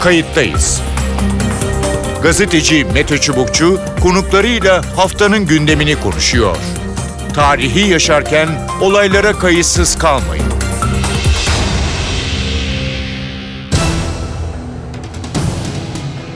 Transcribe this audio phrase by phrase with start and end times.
[0.00, 0.80] kayıttayız.
[2.22, 6.56] Gazeteci Mete Çubukçu konuklarıyla haftanın gündemini konuşuyor.
[7.34, 8.48] Tarihi yaşarken
[8.80, 10.44] olaylara kayıtsız kalmayın.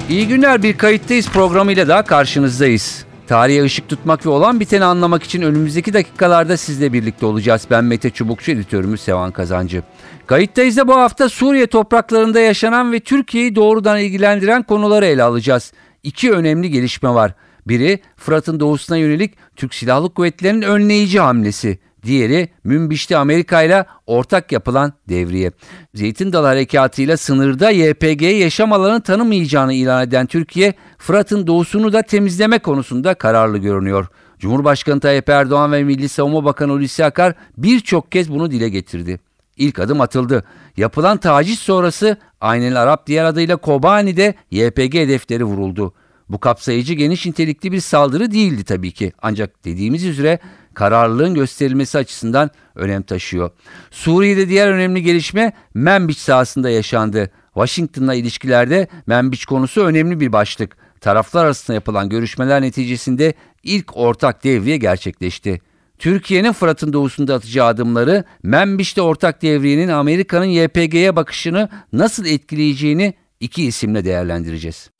[0.08, 3.09] İyi günler bir kayıttayız programıyla daha karşınızdayız.
[3.30, 7.66] Tarihe ışık tutmak ve olan biteni anlamak için önümüzdeki dakikalarda sizle birlikte olacağız.
[7.70, 9.82] Ben Mete Çubukçu, editörümüz Sevan Kazancı.
[10.26, 15.72] Kayıttayız da bu hafta Suriye topraklarında yaşanan ve Türkiye'yi doğrudan ilgilendiren konuları ele alacağız.
[16.02, 17.34] İki önemli gelişme var.
[17.66, 21.78] Biri Fırat'ın doğusuna yönelik Türk Silahlı Kuvvetleri'nin önleyici hamlesi.
[22.02, 25.50] Diğeri Münbiş'te Amerika ile ortak yapılan devriye.
[25.94, 32.58] Zeytin Dalı Harekatı'yla sınırda YPG'ye yaşam alanı tanımayacağını ilan eden Türkiye, Fırat'ın doğusunu da temizleme
[32.58, 34.06] konusunda kararlı görünüyor.
[34.38, 39.20] Cumhurbaşkanı Tayyip Erdoğan ve Milli Savunma Bakanı Hulusi Akar birçok kez bunu dile getirdi.
[39.56, 40.44] İlk adım atıldı.
[40.76, 45.94] Yapılan taciz sonrası Aynel Arap diğer adıyla Kobani'de YPG hedefleri vuruldu.
[46.28, 49.12] Bu kapsayıcı geniş nitelikli bir saldırı değildi tabii ki.
[49.22, 50.38] Ancak dediğimiz üzere
[50.74, 53.50] kararlılığın gösterilmesi açısından önem taşıyor.
[53.90, 57.30] Suriye'de diğer önemli gelişme Menbiç sahasında yaşandı.
[57.54, 60.76] Washington'la ilişkilerde Menbiç konusu önemli bir başlık.
[61.00, 65.60] Taraflar arasında yapılan görüşmeler neticesinde ilk ortak devriye gerçekleşti.
[65.98, 74.04] Türkiye'nin Fırat'ın doğusunda atacağı adımları Menbiş'te ortak devriyenin Amerika'nın YPG'ye bakışını nasıl etkileyeceğini iki isimle
[74.04, 74.90] değerlendireceğiz.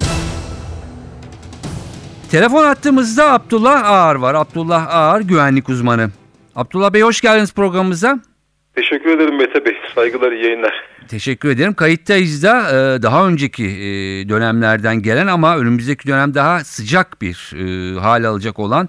[2.30, 4.34] Telefon attığımızda Abdullah Ağar var.
[4.34, 6.10] Abdullah Ağar güvenlik uzmanı.
[6.56, 8.18] Abdullah Bey hoş geldiniz programımıza.
[8.74, 9.76] Teşekkür ederim Mete Bey.
[9.94, 10.72] Saygılar, iyi yayınlar.
[11.08, 11.74] Teşekkür ederim.
[11.74, 17.98] Kayıttayız da e, daha önceki e, dönemlerden gelen ama önümüzdeki dönem daha sıcak bir e,
[18.00, 18.88] hal alacak olan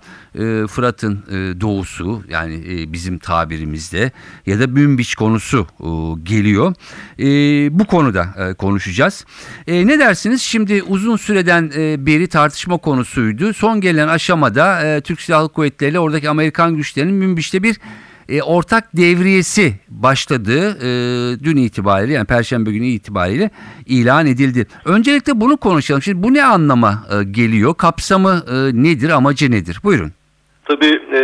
[0.68, 1.24] Fırat'ın
[1.62, 4.12] doğusu yani bizim tabirimizde
[4.46, 5.68] ya da Münbiç konusu
[6.24, 6.74] geliyor.
[7.80, 9.26] Bu konuda konuşacağız.
[9.68, 10.42] Ne dersiniz?
[10.42, 11.70] Şimdi uzun süreden
[12.06, 13.54] beri tartışma konusuydu.
[13.54, 17.78] Son gelen aşamada Türk Silahlı Kuvvetleri ile oradaki Amerikan güçlerinin Münbiç'te bir
[18.32, 20.90] e, ortak devriyesi başladığı e,
[21.44, 23.50] dün itibariyle yani Perşembe günü itibariyle
[23.86, 24.68] ilan edildi.
[24.86, 26.02] Öncelikle bunu konuşalım.
[26.02, 27.76] Şimdi bu ne anlama e, geliyor?
[27.78, 28.54] Kapsamı e,
[28.84, 29.10] nedir?
[29.10, 29.80] Amacı nedir?
[29.84, 30.12] Buyurun.
[30.66, 31.22] Tabii e,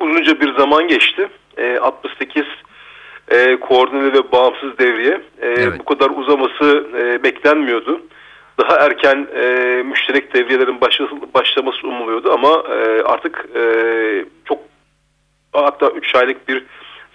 [0.00, 1.28] uzunca bir zaman geçti.
[1.56, 2.44] E, 68
[3.28, 5.20] e, koordineli ve bağımsız devriye.
[5.42, 5.78] E, evet.
[5.78, 8.00] Bu kadar uzaması e, beklenmiyordu.
[8.58, 9.44] Daha erken e,
[9.82, 10.80] müşterek devriyelerin
[11.34, 13.62] başlaması umuluyordu ama e, artık e,
[14.44, 14.69] çok
[15.52, 16.64] hatta 3 aylık bir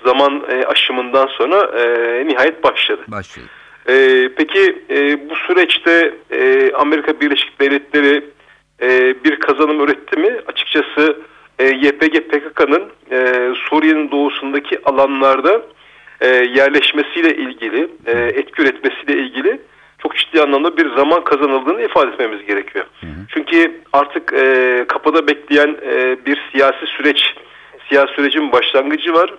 [0.06, 3.01] zaman e, aşımından sonra e, nihayet başladı.
[3.07, 3.46] Başladı.
[3.90, 8.25] E, peki e, bu süreçte e, Amerika Birleşik Devletleri
[8.81, 10.35] e, bir kazanım üretti mi?
[10.47, 11.19] Açıkçası
[11.59, 15.62] e, YPG PKK'nın e, Suriye'nin doğusundaki alanlarda
[16.22, 19.59] e, yerleşmesiyle ilgili, e, etki üretmesiyle ilgili
[20.00, 22.85] çok ciddi anlamda bir zaman kazanıldığını ifade etmemiz gerekiyor.
[23.02, 23.09] Hı hı.
[23.29, 27.35] Çünkü artık e, kapıda bekleyen e, bir siyasi süreç
[27.90, 29.34] siyasi sürecin başlangıcı var.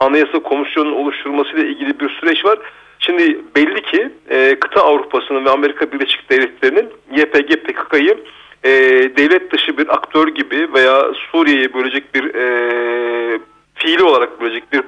[0.00, 2.58] Anayasa komisyonunun oluşturulmasıyla ilgili bir süreç var.
[2.98, 8.18] Şimdi belli ki e, kıta Avrupa'sının ve Amerika Birleşik Devletleri'nin YPG PKK'yı
[8.64, 8.70] e,
[9.16, 13.38] devlet dışı bir aktör gibi veya Suriye'yi bölecek bir e,
[13.74, 14.82] fiili olarak bölecek bir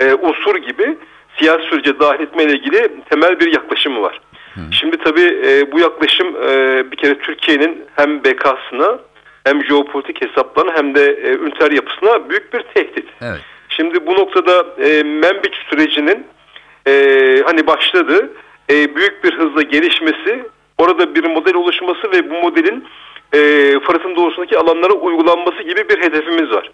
[0.00, 0.96] e, unsur gibi
[1.38, 4.20] siyasi sürece dahil etmeyle ilgili temel bir yaklaşımı var.
[4.54, 4.60] Hı.
[4.70, 8.98] Şimdi tabii e, bu yaklaşım e, bir kere Türkiye'nin hem bekasına
[9.44, 13.08] hem jeopolitik hesaplarına hem de e, üniter yapısına büyük bir tehdit.
[13.22, 13.40] Evet.
[13.68, 16.26] Şimdi bu noktada e, Membiç sürecinin
[16.86, 16.92] e,
[17.44, 18.30] hani başladı
[18.70, 20.44] e, büyük bir hızla gelişmesi,
[20.78, 22.84] orada bir model oluşması ve bu modelin
[23.34, 23.38] e,
[23.80, 26.70] Fırat'ın doğusundaki alanlara uygulanması gibi bir hedefimiz var.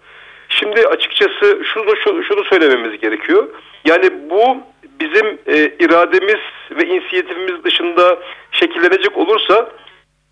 [0.49, 3.47] Şimdi açıkçası şunu, şunu, şunu söylememiz gerekiyor.
[3.85, 4.57] Yani bu
[4.99, 6.39] bizim e, irademiz
[6.71, 8.19] ve inisiyatifimiz dışında
[8.51, 9.69] şekillenecek olursa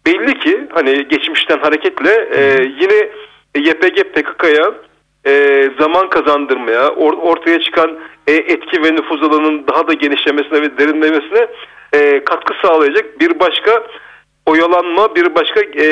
[0.06, 3.10] belli ki hani geçmişten hareketle e, yine
[3.56, 4.74] YPG PKK'ya
[5.26, 10.78] e, zaman kazandırmaya, or, ortaya çıkan e, etki ve nüfuz alanının daha da genişlemesine ve
[10.78, 11.48] derinlemesine
[11.94, 13.84] e, katkı sağlayacak bir başka
[14.46, 15.88] oyalanma, bir başka e,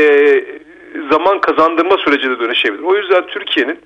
[1.11, 2.83] zaman kazandırma sürecine dönüşebilir.
[2.83, 3.79] O yüzden Türkiye'nin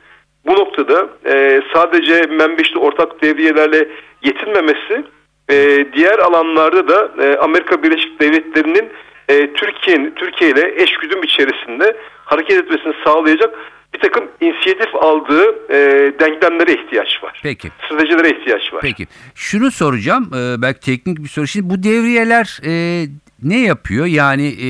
[0.45, 3.88] bu noktada e, sadece Menbeşli ortak devriyelerle
[4.24, 5.04] yetinmemesi,
[5.51, 8.89] e, diğer alanlarda da e, Amerika Birleşik Devletleri'nin
[9.30, 13.56] e, Türkiye'nin Türkiye ile eşgüdüm içerisinde hareket etmesini sağlayacak
[13.94, 15.78] bir takım inisiyatif aldığı e,
[16.20, 17.40] denklemlere ihtiyaç var.
[17.44, 17.70] Peki.
[17.86, 18.81] Stratejilere ihtiyaç var.
[18.81, 19.08] Peki.
[19.36, 20.31] Şunu soracağım.
[20.34, 21.48] E, belki teknik bir soru.
[21.48, 23.06] Şimdi bu devriyeler e,
[23.44, 24.06] ne yapıyor?
[24.06, 24.70] Yani e,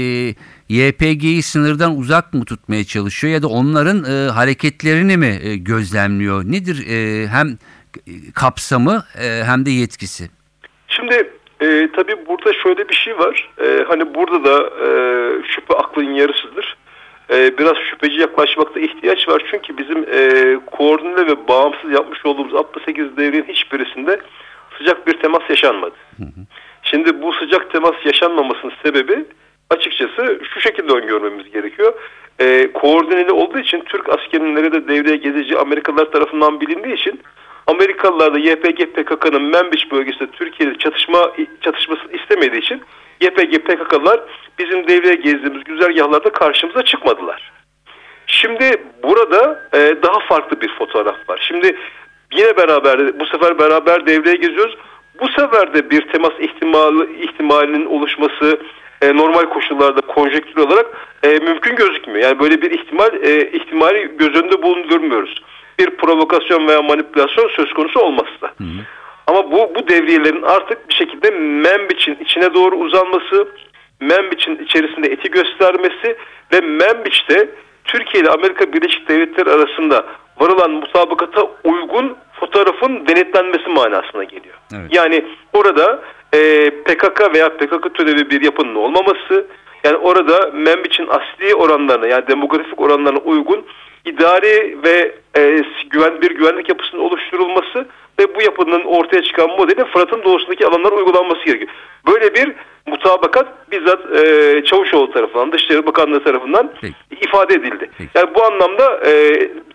[0.70, 6.44] YPG'yi sınırdan uzak mı tutmaya çalışıyor ya da onların e, hareketlerini mi e, gözlemliyor?
[6.44, 7.58] Nedir e, hem
[8.36, 10.30] kapsamı e, hem de yetkisi?
[10.88, 11.30] Şimdi
[11.62, 13.50] E, tabii burada şöyle bir şey var.
[13.62, 14.90] E, hani burada da e,
[15.48, 16.78] şüphe aklın yarısıdır.
[17.34, 19.44] E, biraz şüpheci yaklaşmakta ihtiyaç var.
[19.52, 24.20] Çünkü bizim e, koordine ve bağımsız yapmış olduğumuz 68 devrin hiçbirisinde
[24.78, 25.96] sıcak bir temas yaşanmadı.
[26.84, 29.26] Şimdi bu sıcak temas yaşanmamasının sebebi
[29.70, 31.94] açıkçası şu şekilde öngörmemiz gerekiyor.
[32.40, 37.20] E, koordineli olduğu için Türk askerleri de devreye gezici Amerikalılar tarafından bilindiği için
[37.70, 41.32] Amerikalılar da YPG PKK'nın Menbiç bölgesinde Türkiye'de çatışma
[41.62, 42.82] çatışmasını istemediği için
[43.22, 44.20] YPG PKK'lar
[44.60, 47.52] bizim devreye gezdiğimiz güzergahlarda karşımıza çıkmadılar.
[48.28, 51.46] Şimdi burada e, daha farklı bir fotoğraf var.
[51.48, 51.78] Şimdi
[52.34, 54.78] yine beraber bu sefer beraber devreye geziyoruz.
[55.22, 58.60] Bu sefer de bir temas ihtimali ihtimalinin oluşması
[59.02, 60.86] e, normal koşullarda konjektür olarak
[61.24, 62.28] e, mümkün gözükmüyor.
[62.28, 65.36] Yani böyle bir ihtimal e, ihtimali göz önünde bulundurmuyoruz.
[65.80, 68.54] Bir provokasyon veya manipülasyon söz konusu olmazsa.
[69.28, 73.48] Ama bu bu devriyelerin artık bir şekilde Membiç'in içine doğru uzanması,
[74.00, 76.18] Membiç'in içerisinde eti göstermesi
[76.54, 77.50] ve Membiç'te
[77.86, 80.06] Türkiye ile Amerika Birleşik Devletleri arasında
[80.40, 84.56] varılan mutabakata uygun fotoğrafın denetlenmesi manasına geliyor.
[84.74, 84.96] Evet.
[84.96, 86.02] Yani orada
[86.34, 89.48] e, PKK veya PKK türevi bir yapının olmaması,
[89.84, 93.66] yani orada Membiç'in asli oranlarına yani demografik oranlarına uygun
[94.06, 97.88] idari ve e, güven bir güvenlik yapısının oluşturulması
[98.20, 101.72] ve bu yapının ortaya çıkan modelin Fırat'ın doğusundaki alanlara uygulanması gerekiyor.
[102.08, 102.54] Böyle bir
[102.88, 106.96] mutabakat bizzat e, Çavuşoğlu tarafından, Dışişleri Bakanlığı tarafından Peki.
[107.22, 107.90] ifade edildi.
[107.98, 108.10] Peki.
[108.16, 109.12] Yani bu anlamda e,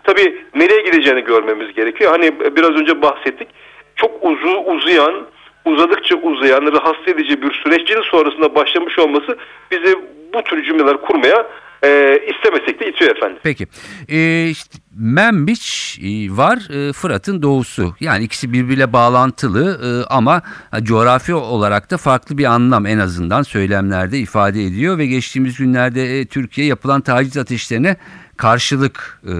[0.03, 2.11] tabii nereye gideceğini görmemiz gerekiyor.
[2.11, 3.47] Hani biraz önce bahsettik.
[3.95, 5.25] Çok uzu, uzayan,
[5.65, 9.37] uzadıkça uzayan, rahatsız edici bir sürecin sonrasında başlamış olması
[9.71, 9.95] bizi
[10.33, 11.47] bu tür cümleler kurmaya
[11.85, 13.37] e, istemesek de itiyor efendim.
[13.43, 13.67] Peki.
[14.09, 17.95] Ee, işte Membiç e, var, e, Fırat'ın doğusu.
[17.99, 20.41] Yani ikisi birbiriyle bağlantılı e, ama
[20.83, 26.25] coğrafi olarak da farklı bir anlam en azından söylemlerde ifade ediyor ve geçtiğimiz günlerde e,
[26.25, 27.95] Türkiye yapılan taciz ateşlerine
[28.37, 29.33] karşılık e,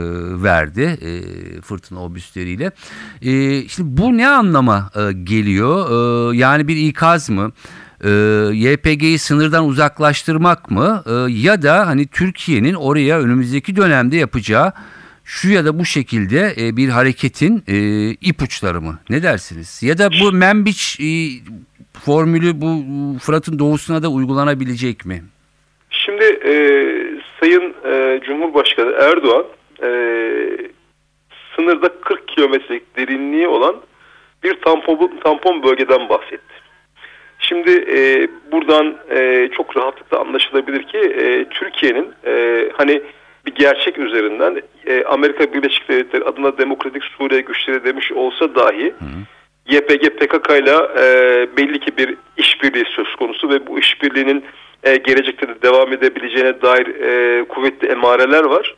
[0.43, 1.11] verdi e,
[1.61, 2.71] fırtına obüsleriyle.
[3.21, 5.89] E, şimdi bu ne anlama e, geliyor?
[6.33, 7.51] E, yani bir ikaz mı?
[8.05, 8.09] E,
[8.53, 14.71] YPG'yi sınırdan uzaklaştırmak mı E, ya da hani Türkiye'nin oraya önümüzdeki dönemde yapacağı
[15.23, 17.77] şu ya da bu şekilde e, bir hareketin e,
[18.09, 18.99] ipuçları mı?
[19.09, 19.83] Ne dersiniz?
[19.83, 21.09] Ya da bu Membiç e,
[22.05, 22.83] formülü bu
[23.19, 25.23] Fırat'ın doğusuna da uygulanabilecek mi?
[25.89, 26.53] Şimdi e,
[27.39, 29.45] Sayın e, Cumhurbaşkanı Erdoğan
[29.83, 29.89] e,
[31.55, 33.75] sınırda 40 kilometrelik derinliği olan
[34.43, 36.44] bir tampon, tampon bölgeden bahsetti.
[37.55, 43.01] Şimdi e, buradan e, çok rahatlıkla anlaşılabilir ki e, Türkiye'nin e, hani
[43.45, 48.93] bir gerçek üzerinden e, Amerika Birleşik Devletleri adına Demokratik Suriye güçleri demiş olsa dahi
[49.67, 54.43] YPG PKK ile e, belli ki bir işbirliği söz konusu ve bu işbirliğinin
[54.83, 58.75] e, gelecekte de devam edebileceğine dair e, kuvvetli emareler var.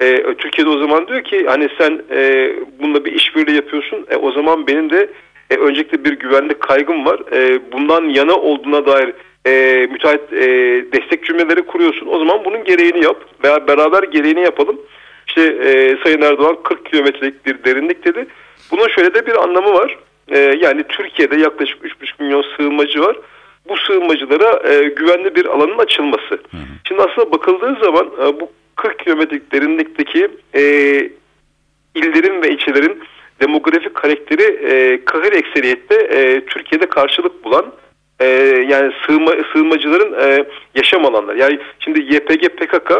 [0.00, 4.06] E, Türkiye'de o zaman diyor ki hani sen e, bununla bir işbirliği yapıyorsun.
[4.10, 5.08] E, o zaman benim de
[5.52, 7.20] e, öncelikle bir güvenlik kaygım var.
[7.32, 9.12] E, bundan yana olduğuna dair
[9.46, 10.46] e, müteahhit e,
[10.92, 12.06] destek cümleleri kuruyorsun.
[12.06, 14.80] O zaman bunun gereğini yap veya beraber gereğini yapalım.
[15.28, 18.26] İşte e, Sayın Erdoğan 40 kilometrelik bir derinlik dedi.
[18.70, 19.98] Bunun şöyle de bir anlamı var.
[20.28, 23.16] E, yani Türkiye'de yaklaşık 3,5 milyon sığınmacı var.
[23.68, 26.38] Bu sığınmacılara e, güvenli bir alanın açılması.
[26.88, 30.62] Şimdi aslında bakıldığı zaman e, bu 40 kilometrelik derinlikteki e,
[31.94, 33.02] illerin ve ilçelerin
[33.42, 37.72] demografik karakteri e, kahir ekseriyette e, Türkiye'de karşılık bulan
[38.20, 38.26] e,
[38.68, 40.44] yani sığınma, sığınmacıların e,
[40.74, 41.38] yaşam alanları.
[41.38, 42.92] Yani şimdi YPG PKK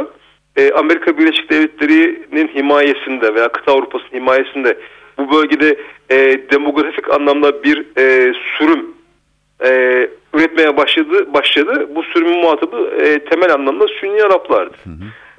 [0.57, 4.79] e, Amerika Birleşik Devletleri'nin himayesinde veya kıta Avrupa'sının himayesinde
[5.19, 5.77] bu bölgede
[6.11, 8.87] e, demografik anlamda bir e, sürüm
[9.65, 9.71] e,
[10.35, 11.35] üretmeye başladı.
[11.35, 11.89] başladı.
[11.95, 14.77] Bu sürümün muhatabı e, temel anlamda Sünni Araplardı.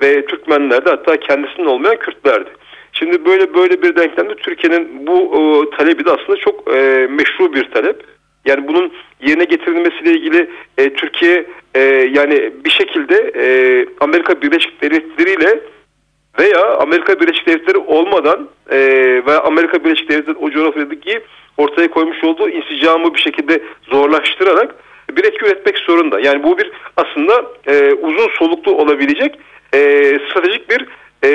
[0.01, 2.49] Ve Türkmenlerdi hatta kendisinin olmayan Kürtlerdi.
[2.93, 7.71] Şimdi böyle böyle bir denklemde Türkiye'nin bu e, talebi de aslında çok e, meşru bir
[7.71, 8.03] talep.
[8.45, 11.45] Yani bunun yerine getirilmesiyle ilgili e, Türkiye
[11.75, 11.79] e,
[12.13, 13.45] yani bir şekilde e,
[13.99, 15.59] Amerika Birleşik Devletleri ile
[16.39, 18.77] veya Amerika Birleşik Devletleri olmadan e,
[19.27, 21.21] ve Amerika Birleşik Devletleri o coğrafyadaki
[21.57, 24.75] ortaya koymuş olduğu insicamı bir şekilde zorlaştırarak
[25.11, 26.19] bir etki üretmek zorunda.
[26.19, 29.39] Yani bu bir aslında e, uzun soluklu olabilecek
[29.73, 29.79] e,
[30.29, 30.85] stratejik bir
[31.23, 31.29] e,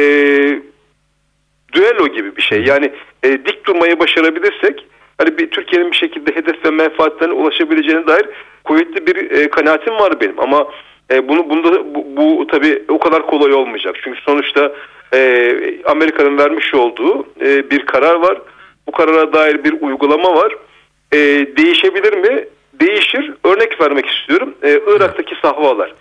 [1.72, 2.64] düello gibi bir şey.
[2.64, 4.86] Yani e, dik durmayı başarabilirsek
[5.18, 8.26] hani bir Türkiye'nin bir şekilde hedef ve menfaatlerine ulaşabileceğine dair
[8.64, 10.40] kuvvetli bir e, kanaatim var benim.
[10.40, 10.68] Ama
[11.10, 13.96] e, bunu bunda bu, bu tabii o kadar kolay olmayacak.
[14.04, 14.72] Çünkü sonuçta
[15.14, 15.52] e,
[15.84, 18.38] Amerika'nın vermiş olduğu e, bir karar var.
[18.86, 20.56] Bu karara dair bir uygulama var.
[21.12, 21.18] E,
[21.56, 22.44] değişebilir mi?
[22.80, 23.34] Değişir
[25.42, 25.94] sahvalar.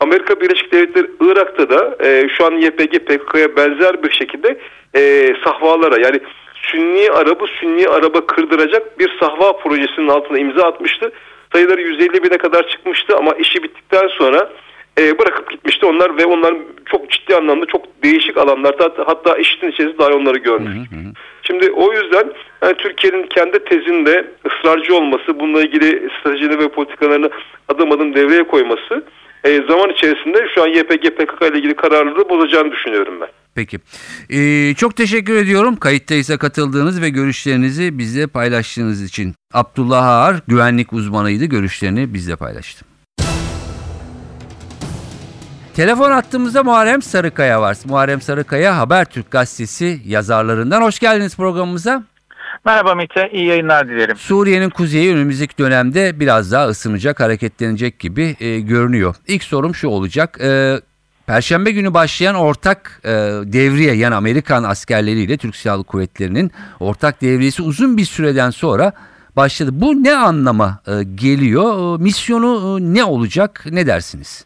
[0.00, 4.58] Amerika Birleşik Devletleri Irak'ta da e, şu an YPG PKK'ya benzer bir şekilde
[4.96, 6.20] e, sahvalara yani
[6.54, 11.12] Sünni Arabı Sünni Araba kırdıracak bir sahva projesinin altına imza atmıştı.
[11.52, 14.50] Sayıları 150 bine kadar çıkmıştı ama işi bittikten sonra
[14.98, 16.54] e, bırakıp gitmişti onlar ve onlar
[16.86, 20.98] çok ciddi anlamda çok değişik alanlarda hatta, IŞİD'in içerisinde dahi onları görmüştük.
[21.42, 22.32] Şimdi o yüzden
[22.62, 27.30] yani Türkiye'nin kendi tezinde ısrarcı olması, bununla ilgili stratejini ve politikalarını
[27.68, 29.04] adım adım devreye koyması
[29.44, 33.28] e, zaman içerisinde şu an YPG PKK ile ilgili kararları bozacağını düşünüyorum ben.
[33.54, 33.78] Peki.
[34.30, 39.34] Ee, çok teşekkür ediyorum kayıttaysa katıldığınız ve görüşlerinizi bizle paylaştığınız için.
[39.54, 41.44] Abdullah Ağar güvenlik uzmanıydı.
[41.44, 42.84] Görüşlerini bizle paylaştı.
[45.76, 47.76] Telefon attığımızda Muharrem Sarıkaya var.
[47.84, 50.82] Muharrem Sarıkaya Habertürk gazetesi yazarlarından.
[50.82, 52.02] Hoş geldiniz programımıza.
[52.64, 54.16] Merhaba Mete, iyi yayınlar dilerim.
[54.16, 59.14] Suriye'nin kuzeyi önümüzdeki dönemde biraz daha ısınacak, hareketlenecek gibi e, görünüyor.
[59.26, 60.38] İlk sorum şu olacak.
[60.40, 60.80] E,
[61.26, 63.08] Perşembe günü başlayan ortak e,
[63.44, 68.92] devriye yani Amerikan askerleriyle Türk Silahlı Kuvvetleri'nin ortak devriyesi uzun bir süreden sonra
[69.36, 69.70] başladı.
[69.72, 71.98] Bu ne anlama e, geliyor?
[71.98, 73.64] E, misyonu e, ne olacak?
[73.70, 74.44] Ne dersiniz?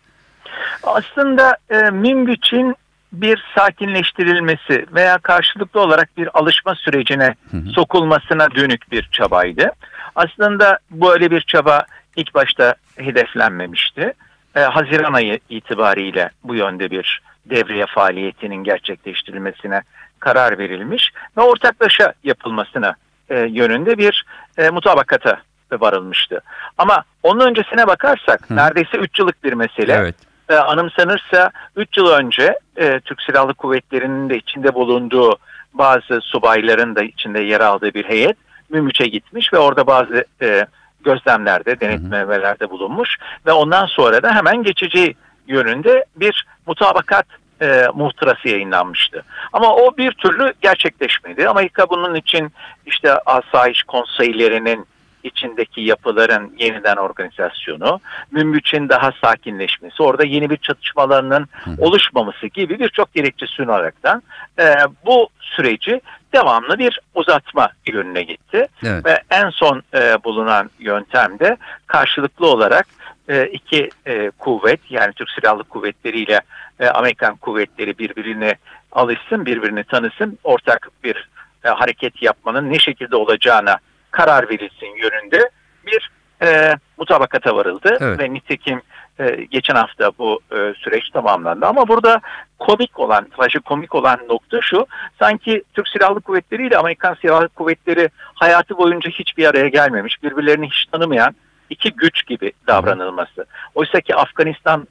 [0.82, 2.75] Aslında e, Münbiç'in
[3.21, 7.35] bir sakinleştirilmesi veya karşılıklı olarak bir alışma sürecine
[7.75, 9.73] sokulmasına dönük bir çabaydı.
[10.14, 14.12] Aslında böyle bir çaba ilk başta hedeflenmemişti.
[14.56, 19.83] E, Haziran ayı itibariyle bu yönde bir devriye faaliyetinin gerçekleştirilmesine
[20.21, 22.94] karar verilmiş ve ortaklaşa yapılmasına
[23.28, 24.25] e, yönünde bir
[24.59, 25.40] e, mutabakata
[25.73, 26.40] varılmıştı.
[26.78, 29.92] Ama onun öncesine bakarsak neredeyse 3 yıllık bir mesele.
[29.92, 30.16] Evet.
[30.48, 35.38] E, anımsanırsa 3 yıl önce e, Türk Silahlı Kuvvetleri'nin de içinde bulunduğu
[35.74, 38.36] bazı subayların da içinde yer aldığı bir heyet
[38.68, 40.66] Mümüç'e gitmiş ve orada bazı e,
[41.04, 47.26] gözlemlerde, denetlemelerde bulunmuş ve ondan sonra da hemen geçeceği yönünde bir mutabakat
[47.62, 49.24] e, muhtırası yayınlanmıştı.
[49.52, 51.48] Ama o bir türlü gerçekleşmedi.
[51.48, 52.52] Amerika bunun için
[52.86, 54.86] işte asayiş konseylerinin
[55.25, 58.00] içindeki yapıların yeniden organizasyonu,
[58.31, 64.23] Münbiç'in daha sakinleşmesi, orada yeni bir çatışmalarının oluşmaması gibi birçok gerekçe sunaraktan
[64.59, 64.75] e,
[65.07, 66.00] bu süreci
[66.35, 68.66] devamlı bir uzatma yönüne gitti.
[68.85, 69.07] Evet.
[69.07, 72.87] Ve en son e, bulunan yöntem de karşılıklı olarak
[73.28, 76.40] e, iki e, kuvvet yani Türk Silahlı Kuvvetleri ile
[76.81, 78.54] e, Amerikan kuvvetleri birbirine
[78.93, 81.28] alışsın, birbirini tanısın, ortak bir
[81.64, 83.78] e, hareket yapmanın ne şekilde olacağına
[84.14, 85.50] karar verilsin yönünde
[85.87, 86.11] bir
[86.42, 88.21] e, mutabakata varıldı Evet.
[88.21, 88.83] ve nitekim
[89.18, 91.66] e, geçen hafta bu e, süreç tamamlandı.
[91.66, 92.21] Ama burada
[92.59, 93.26] komik olan,
[93.64, 94.87] komik olan nokta şu,
[95.18, 100.87] sanki Türk Silahlı Kuvvetleri ile Amerikan Silahlı Kuvvetleri hayatı boyunca hiçbir araya gelmemiş, birbirlerini hiç
[100.92, 101.35] tanımayan
[101.71, 103.47] iki güç gibi davranılması.
[103.75, 104.88] Oysa ki Afganistan,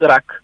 [0.00, 0.42] Irak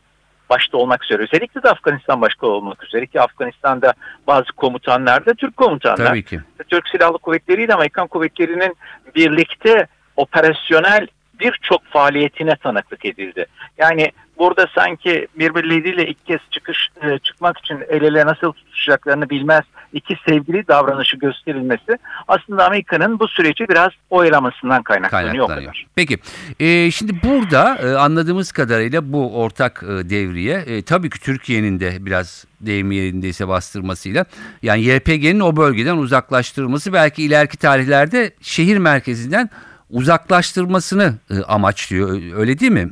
[0.51, 3.95] başta olmak üzere, özellikle de Afganistan başta olmak üzere ki Afganistan'da
[4.27, 6.07] bazı komutanlar da Türk komutanlar.
[6.07, 6.41] Tabii ki.
[6.69, 8.77] Türk Silahlı Kuvvetleri ile Amerikan Kuvvetleri'nin
[9.15, 9.87] birlikte
[10.17, 11.07] operasyonel
[11.41, 13.47] birçok faaliyetine tanıklık edildi.
[13.79, 19.65] Yani burada sanki birbirleriyle ilk kez çıkış e, çıkmak için el ele nasıl tutuşacaklarını bilmez
[19.93, 25.33] iki sevgili davranışı gösterilmesi aslında Amerika'nın bu süreci biraz oyalamasından kaynaklanıyor.
[25.33, 25.85] kaynaklanıyor.
[25.95, 26.19] Peki
[26.61, 32.07] e, şimdi burada e, anladığımız kadarıyla bu ortak e, devriye e, tabii ki Türkiye'nin de
[32.07, 34.25] biraz deyim yerindeyse bastırmasıyla
[34.63, 39.51] yani YPG'nin o bölgeden uzaklaştırılması belki ileriki tarihlerde şehir merkezinden
[39.91, 42.89] uzaklaştırmasını e, amaçlıyor öyle değil mi?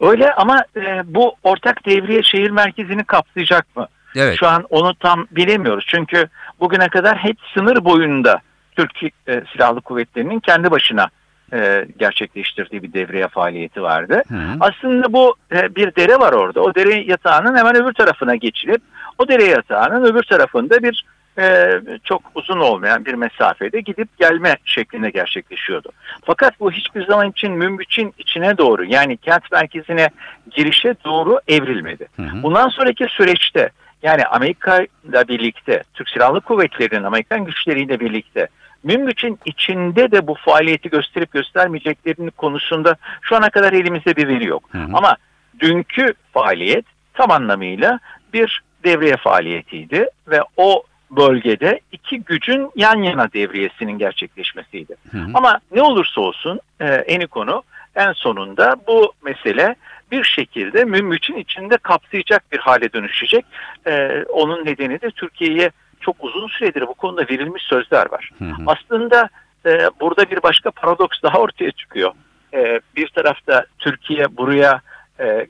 [0.00, 3.86] Öyle ama e, bu ortak devriye şehir merkezini kapsayacak mı?
[4.16, 4.36] Evet.
[4.40, 5.84] Şu an onu tam bilemiyoruz.
[5.88, 6.28] Çünkü
[6.60, 8.40] bugüne kadar hep sınır boyunda
[8.76, 11.08] Türk e, Silahlı Kuvvetleri'nin kendi başına
[11.52, 14.22] e, gerçekleştirdiği bir devriye faaliyeti vardı.
[14.28, 14.42] Hı.
[14.60, 16.60] Aslında bu e, bir dere var orada.
[16.60, 18.82] O dere yatağının hemen öbür tarafına geçilip
[19.18, 21.04] o dere yatağının öbür tarafında bir
[21.38, 25.88] e, çok uzun olmayan bir mesafede gidip gelme şeklinde gerçekleşiyordu.
[26.24, 30.10] Fakat bu hiçbir zaman için Münbiç'in içine doğru yani kent merkezine
[30.50, 32.08] girişe doğru evrilmedi.
[32.16, 32.42] Hı hı.
[32.42, 33.70] Bundan sonraki süreçte
[34.02, 38.48] yani Amerika ile birlikte, Türk Silahlı Kuvvetleri'nin Amerikan güçleriyle birlikte
[38.84, 44.64] Münbiç'in içinde de bu faaliyeti gösterip göstermeyeceklerinin konusunda şu ana kadar elimizde bir veri yok.
[44.72, 44.90] Hı hı.
[44.92, 45.16] Ama
[45.60, 47.98] dünkü faaliyet tam anlamıyla
[48.32, 54.96] bir devriye faaliyetiydi ve o bölgede iki gücün yan yana devriyesinin gerçekleşmesiydi.
[55.10, 55.26] Hı hı.
[55.34, 57.62] Ama ne olursa olsun e, eni konu
[57.94, 59.76] en sonunda bu mesele
[60.12, 63.44] bir şekilde Münbiç'in içinde kapsayacak bir hale dönüşecek.
[63.86, 65.70] E, onun nedeni de Türkiye'ye
[66.00, 68.30] çok uzun süredir bu konuda verilmiş sözler var.
[68.38, 68.62] Hı hı.
[68.66, 69.28] Aslında
[69.66, 72.12] e, burada bir başka paradoks daha ortaya çıkıyor.
[72.54, 74.80] E, bir tarafta Türkiye buraya
[75.20, 75.46] e,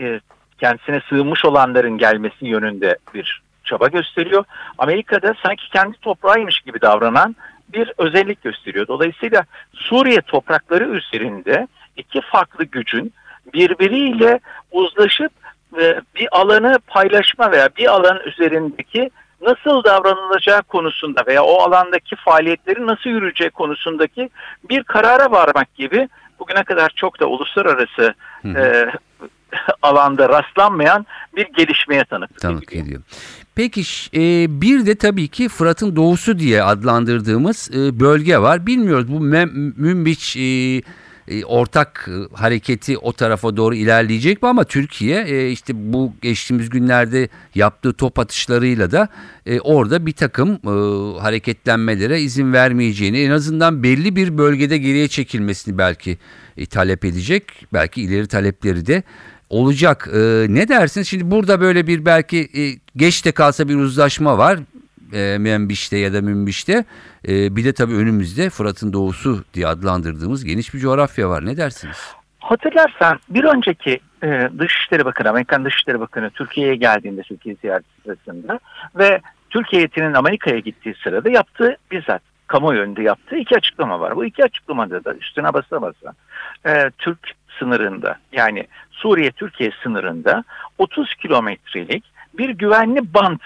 [0.00, 0.20] e,
[0.58, 4.44] kendisine sığınmış olanların gelmesi yönünde bir çaba gösteriyor.
[4.78, 7.36] Amerika'da sanki kendi toprağıymış gibi davranan
[7.68, 8.88] bir özellik gösteriyor.
[8.88, 13.12] Dolayısıyla Suriye toprakları üzerinde iki farklı gücün
[13.54, 14.40] birbiriyle
[14.72, 15.32] uzlaşıp
[15.80, 19.10] e, bir alanı paylaşma veya bir alan üzerindeki
[19.42, 24.30] nasıl davranılacağı konusunda veya o alandaki faaliyetleri nasıl yürüyeceği konusundaki
[24.70, 28.86] bir karara varmak gibi bugüne kadar çok da uluslararası e,
[29.82, 31.06] alanda rastlanmayan
[31.36, 33.02] bir gelişmeye tanık, tanık ediyor.
[33.54, 33.82] Peki
[34.14, 38.66] e, bir de tabii ki Fırat'ın doğusu diye adlandırdığımız e, bölge var.
[38.66, 40.82] Bilmiyoruz bu Münbiç e,
[41.28, 46.70] e, ortak e, hareketi o tarafa doğru ilerleyecek mi ama Türkiye e, işte bu geçtiğimiz
[46.70, 49.08] günlerde yaptığı top atışlarıyla da
[49.62, 50.58] orada bir takım
[51.18, 56.18] hareketlenmelere izin vermeyeceğini en azından belli bir bölgede geriye çekilmesini belki
[56.70, 57.66] talep edecek.
[57.72, 59.02] Belki ileri talepleri de
[59.50, 60.08] olacak.
[60.48, 61.08] ne dersiniz?
[61.08, 62.48] Şimdi burada böyle bir belki
[62.96, 64.58] geç de kalsa bir uzlaşma var
[65.14, 66.84] e, Membiş'te ya da Münbiş'te.
[67.28, 71.46] E, bir de tabii önümüzde Fırat'ın doğusu diye adlandırdığımız geniş bir coğrafya var.
[71.46, 72.14] Ne dersiniz?
[72.38, 78.60] Hatırlarsan bir önceki e, Dışişleri Bakanı, Amerikan Dışişleri Bakanı Türkiye'ye geldiğinde Türkiye ziyareti sırasında
[78.94, 79.20] ve
[79.50, 84.16] Türkiye heyetinin Amerika'ya gittiği sırada yaptığı bizzat kamuoyu önünde yaptığı iki açıklama var.
[84.16, 86.12] Bu iki açıklamada da üstüne basa basa
[86.66, 87.18] e, Türk
[87.58, 90.44] sınırında yani Suriye-Türkiye sınırında
[90.78, 92.04] 30 kilometrelik
[92.38, 93.42] bir güvenli bant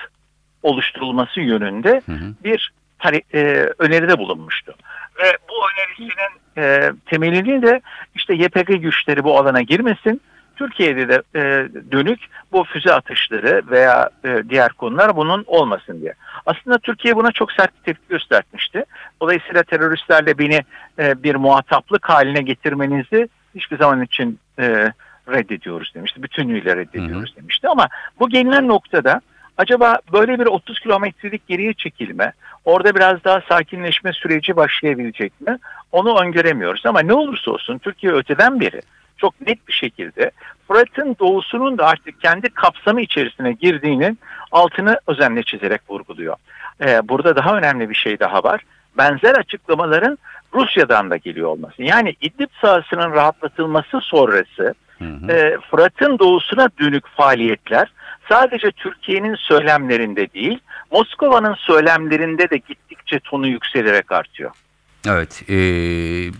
[0.62, 2.34] oluşturulması yönünde hı hı.
[2.44, 2.72] bir
[3.34, 3.42] e,
[3.78, 4.74] öneride bulunmuştu.
[5.18, 7.80] Ve bu önerisinin e, temelini de
[8.14, 10.20] işte YPG güçleri bu alana girmesin,
[10.56, 11.40] Türkiye'de de e,
[11.92, 12.20] dönük
[12.52, 16.14] bu füze atışları veya e, diğer konular bunun olmasın diye.
[16.46, 18.84] Aslında Türkiye buna çok sert bir tepki göstermişti.
[19.22, 20.64] Dolayısıyla teröristlerle beni
[20.98, 24.92] e, bir muhataplık haline getirmenizi hiçbir zaman için e,
[25.32, 26.22] reddediyoruz demişti.
[26.22, 27.42] Bütünlüğüyle reddediyoruz hı hı.
[27.42, 27.68] demişti.
[27.68, 27.88] Ama
[28.20, 29.20] bu gelinen noktada
[29.58, 32.32] Acaba böyle bir 30 kilometrelik geriye çekilme,
[32.64, 35.58] orada biraz daha sakinleşme süreci başlayabilecek mi?
[35.92, 38.82] Onu öngöremiyoruz ama ne olursa olsun Türkiye öteden beri
[39.16, 40.30] çok net bir şekilde
[40.68, 44.18] Fırat'ın doğusunun da artık kendi kapsamı içerisine girdiğinin
[44.52, 46.36] altını özenle çizerek vurguluyor.
[46.80, 48.60] Ee, burada daha önemli bir şey daha var.
[48.98, 50.18] Benzer açıklamaların
[50.54, 51.82] Rusya'dan da geliyor olması.
[51.82, 54.74] Yani İdlib sahasının rahatlatılması sonrası.
[55.00, 57.92] E, Fırat'ın doğusuna dönük faaliyetler
[58.28, 60.58] sadece Türkiye'nin söylemlerinde değil,
[60.92, 64.50] Moskova'nın söylemlerinde de gittikçe tonu yükselerek artıyor.
[65.06, 65.56] Evet, e,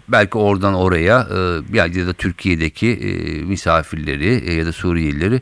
[0.08, 1.26] belki oradan oraya
[1.72, 5.40] e, ya da Türkiye'deki e, misafirleri e, ya da Suriyelileri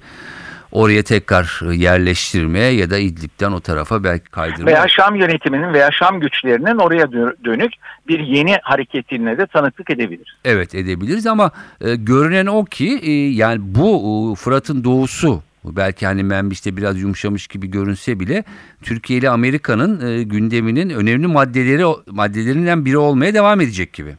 [0.77, 4.77] oraya tekrar yerleştirmeye ya da İdlib'den o tarafa belki kaydırmaya.
[4.77, 7.12] Veya Şam yönetiminin veya Şam güçlerinin oraya
[7.45, 7.73] dönük
[8.09, 10.37] bir yeni hareketine de tanıklık edebilir.
[10.45, 16.23] Evet edebiliriz ama e, görünen o ki e, yani bu e, Fırat'ın doğusu belki hani
[16.23, 18.45] Membiş'te biraz yumuşamış gibi görünse bile
[18.83, 24.15] Türkiye ile Amerika'nın e, gündeminin önemli maddeleri maddelerinden biri olmaya devam edecek gibi.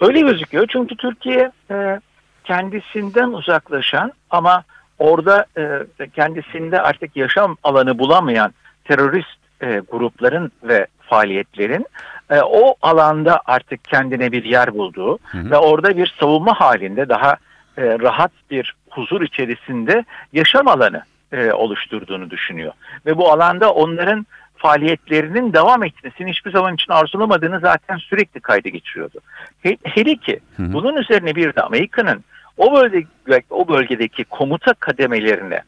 [0.00, 2.00] Öyle gözüküyor çünkü Türkiye e,
[2.44, 4.64] kendisinden uzaklaşan ama
[4.98, 5.80] orada e,
[6.14, 8.54] kendisinde artık yaşam alanı bulamayan
[8.84, 11.86] terörist e, grupların ve faaliyetlerin
[12.30, 15.50] e, o alanda artık kendine bir yer bulduğu hı hı.
[15.50, 17.36] ve orada bir savunma halinde daha
[17.76, 21.02] e, rahat bir huzur içerisinde yaşam alanı
[21.32, 22.72] e, oluşturduğunu düşünüyor.
[23.06, 24.26] Ve bu alanda onların
[24.56, 29.20] faaliyetlerinin devam etmesini hiçbir zaman için arzulamadığını zaten sürekli kayda geçiriyordu.
[29.62, 30.72] He, hele ki hı hı.
[30.72, 32.24] bunun üzerine bir de Amerika'nın
[32.56, 33.06] o bölge
[33.50, 35.62] o bölgedeki komuta kademelerine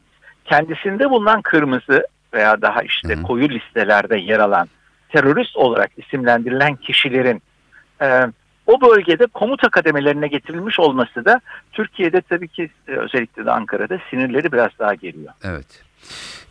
[0.45, 3.23] kendisinde bulunan kırmızı veya daha işte hı hı.
[3.23, 4.67] koyu listelerde yer alan
[5.09, 7.41] terörist olarak isimlendirilen kişilerin
[8.01, 8.21] e,
[8.67, 14.51] o bölgede komuta kademelerine getirilmiş olması da Türkiye'de tabii ki e, özellikle de Ankara'da sinirleri
[14.51, 15.33] biraz daha geliyor.
[15.43, 15.83] Evet.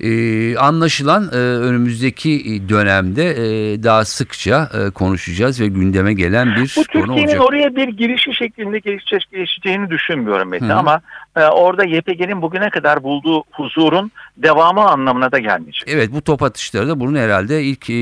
[0.00, 6.84] Ee, anlaşılan e, önümüzdeki dönemde e, daha sıkça e, konuşacağız ve gündeme gelen bir Bu
[6.92, 7.16] konu olacak.
[7.16, 11.00] Türkiye'nin oraya bir girişi şeklinde gelişeceğini düşünmüyorum Mete ama
[11.36, 15.84] e, orada YPG'nin bugüne kadar bulduğu huzurun devamı anlamına da gelmeyecek.
[15.86, 17.94] Evet bu top atışları da bunun herhalde ilk e,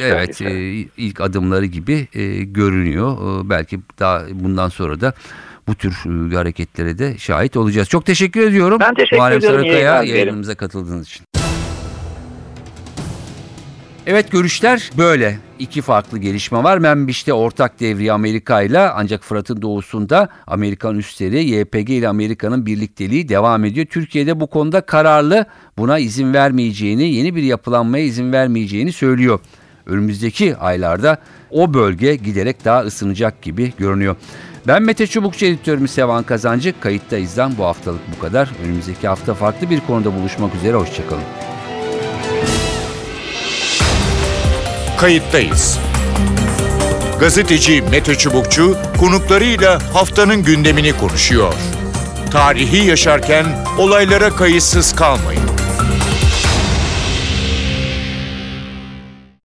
[0.00, 0.50] evet e,
[0.96, 3.12] ilk adımları gibi e, görünüyor.
[3.12, 5.12] E, belki daha bundan sonra da
[5.70, 5.92] bu tür
[6.32, 7.88] e, hareketlere de şahit olacağız.
[7.88, 8.78] Çok teşekkür ediyorum.
[8.80, 9.60] Ben teşekkür Muharrem ediyorum.
[9.60, 11.24] Sarıkaya yayınımıza katıldığınız için.
[14.06, 15.38] Evet görüşler böyle.
[15.58, 16.78] İki farklı gelişme var.
[16.78, 23.64] Membiş'te ortak devriye Amerika ile ancak Fırat'ın doğusunda Amerikan üsleri YPG ile Amerika'nın birlikteliği devam
[23.64, 23.86] ediyor.
[23.86, 25.46] Türkiye'de bu konuda kararlı
[25.78, 29.40] buna izin vermeyeceğini, yeni bir yapılanmaya izin vermeyeceğini söylüyor.
[29.86, 31.18] önümüzdeki aylarda
[31.50, 34.16] o bölge giderek daha ısınacak gibi görünüyor.
[34.66, 36.80] Ben Mete Çubukçu editörümüz Sevan Kazancı.
[36.80, 38.50] Kayıttayız'dan bu haftalık bu kadar.
[38.64, 40.76] Önümüzdeki hafta farklı bir konuda buluşmak üzere.
[40.76, 41.22] Hoşçakalın.
[44.98, 45.78] Kayıttayız.
[47.20, 51.54] Gazeteci Mete Çubukçu konuklarıyla haftanın gündemini konuşuyor.
[52.30, 53.46] Tarihi yaşarken
[53.78, 55.49] olaylara kayıtsız kalmayın.